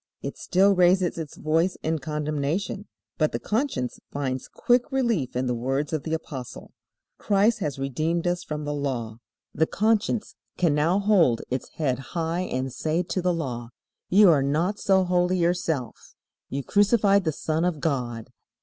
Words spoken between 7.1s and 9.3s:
"Christ has redeemed us from the law."